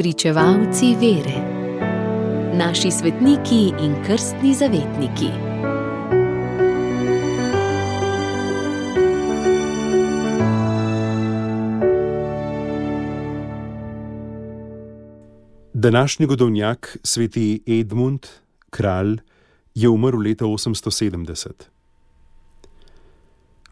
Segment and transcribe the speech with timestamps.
[0.00, 1.40] Pričevalci vere,
[2.56, 5.26] naši svetniki in krstni zavetniki.
[15.72, 18.26] Današnji godovnjak, sveti Edmund,
[18.70, 19.18] kralj,
[19.74, 21.48] je umrl leta 870.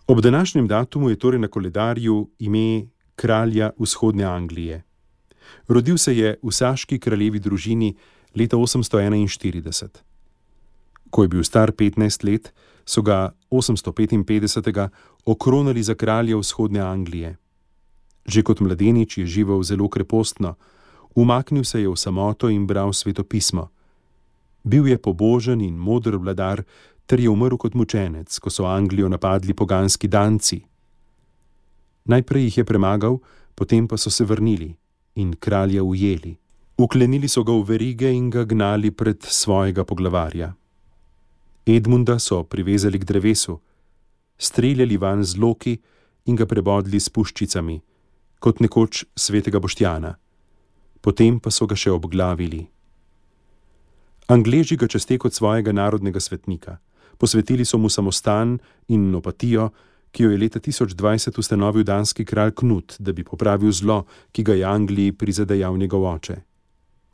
[0.06, 4.87] Ob današnjem datumu je torej na koledarju ime kralja vzhodne Anglije.
[5.68, 7.94] Rodil se je v saški kraljevi družini
[8.36, 9.88] leta 841.
[11.10, 12.52] Ko je bil star 15 let,
[12.88, 14.88] so ga 855.
[15.24, 17.36] okronali za kralja vzhodne Anglije.
[18.24, 20.56] Že kot mladenič je živel zelo krepostno,
[21.14, 23.68] umaknil se je v samoto in bral svetopismo.
[24.64, 26.64] Bil je pobožen in modr vladar,
[27.06, 30.60] ter je umrl kot mučenec, ko so Anglijo napadli poganski danci.
[32.04, 33.20] Najprej jih je premagal,
[33.54, 34.76] potem pa so se vrnili
[35.18, 36.36] in kralja ujeli.
[36.78, 40.52] Uklenili so ga v verige in ga gnali pred svojega poglavarja.
[41.66, 43.58] Edmunda so privezali k drevesu,
[44.38, 45.74] streljali van z loki
[46.24, 47.80] in ga prebodli s puščicami,
[48.38, 50.14] kot nekoč svetega Boštjana.
[51.02, 52.62] Potem pa so ga še obglavili.
[54.28, 56.78] Angleži ga česte kot svojega narodnega svetnika.
[57.18, 59.70] Posvetili so mu samostan in opatijo,
[60.18, 64.00] ki jo je leta 1020 ustanovil danski kralj Knut, da bi popravil zlo,
[64.34, 66.34] ki ga je Angliji prizadejal njegov oče.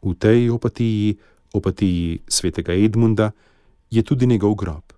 [0.02, 1.19] V tej opatiji,
[1.52, 3.30] opatiji svetega Edmunda,
[3.91, 4.92] je tudi njegov grob.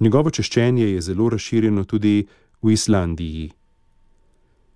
[0.00, 2.26] Njegovo češčenje je zelo razširjeno tudi
[2.62, 3.50] v Islandiji.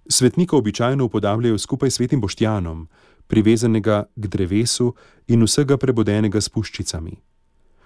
[0.08, 2.84] Svetnika običajno upodabljajo skupaj s svetim Boštjanom,
[3.32, 4.92] privezanega k drevesu
[5.28, 7.16] in vsega prebodenega s puščicami.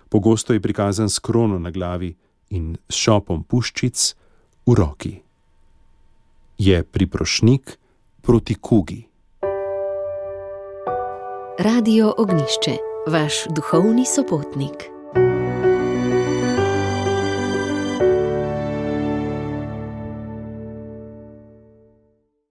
[0.09, 2.17] Pogosto je prikazan s krono na glavi
[2.51, 4.24] in s šopom puščic
[4.67, 5.23] v roki.
[6.59, 7.79] Je priprošnik
[8.23, 9.05] proti kugi.
[11.59, 12.77] Radio Ognišče,
[13.07, 14.94] vaš duhovni sopotnik.